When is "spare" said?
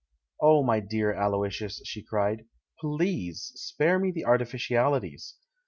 3.55-3.99